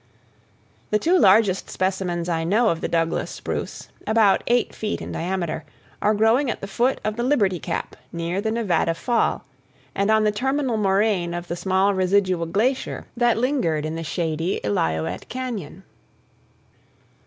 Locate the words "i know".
2.27-2.69